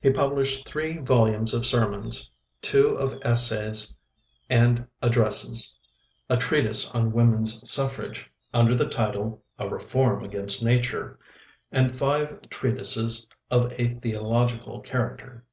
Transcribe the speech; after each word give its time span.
He 0.00 0.10
published 0.10 0.66
three 0.66 0.98
volumes 0.98 1.54
of 1.54 1.64
sermons, 1.64 2.32
two 2.60 2.96
of 2.98 3.16
essays 3.22 3.94
and 4.50 4.88
addresses, 5.00 5.72
a 6.28 6.36
treatise 6.36 6.92
on 6.96 7.12
Women's 7.12 7.60
Suffrage, 7.70 8.28
under 8.52 8.74
the 8.74 8.88
title 8.88 9.44
'A 9.60 9.68
Reform 9.68 10.24
against 10.24 10.64
Nature,' 10.64 11.16
and 11.70 11.96
five 11.96 12.50
treatises 12.50 13.28
of 13.48 13.72
a 13.78 13.94
theological 14.00 14.80
character. 14.80 15.44